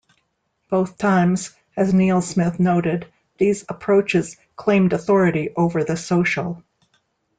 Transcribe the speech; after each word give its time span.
Both 0.67 0.97
times, 0.97 1.51
as 1.77 1.93
Neil 1.93 2.23
Smith 2.23 2.59
noted, 2.59 3.05
these 3.37 3.63
approaches 3.69 4.35
"claimed 4.55 4.93
authority 4.93 5.51
over 5.55 5.83
the 5.83 5.95
'social'". 5.95 6.63